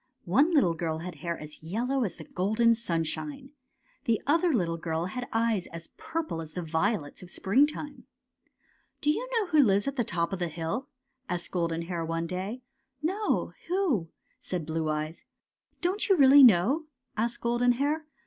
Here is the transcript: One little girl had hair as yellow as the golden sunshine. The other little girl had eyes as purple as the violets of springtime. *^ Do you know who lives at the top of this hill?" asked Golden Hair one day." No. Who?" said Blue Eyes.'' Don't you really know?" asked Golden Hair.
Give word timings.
One 0.25 0.49
little 0.49 0.73
girl 0.73 0.97
had 0.97 1.17
hair 1.21 1.37
as 1.37 1.61
yellow 1.61 2.03
as 2.03 2.15
the 2.15 2.23
golden 2.23 2.73
sunshine. 2.73 3.51
The 4.05 4.19
other 4.25 4.51
little 4.51 4.77
girl 4.79 5.05
had 5.05 5.27
eyes 5.31 5.67
as 5.67 5.89
purple 5.95 6.41
as 6.41 6.53
the 6.53 6.63
violets 6.63 7.21
of 7.21 7.29
springtime. 7.29 7.97
*^ 7.97 8.03
Do 9.01 9.11
you 9.11 9.29
know 9.33 9.45
who 9.49 9.59
lives 9.61 9.87
at 9.87 9.97
the 9.97 10.03
top 10.03 10.33
of 10.33 10.39
this 10.39 10.53
hill?" 10.53 10.87
asked 11.29 11.51
Golden 11.51 11.83
Hair 11.83 12.03
one 12.05 12.25
day." 12.25 12.63
No. 13.03 13.53
Who?" 13.67 14.09
said 14.39 14.65
Blue 14.65 14.89
Eyes.'' 14.89 15.23
Don't 15.83 16.09
you 16.09 16.17
really 16.17 16.41
know?" 16.43 16.87
asked 17.15 17.41
Golden 17.41 17.73
Hair. 17.73 18.07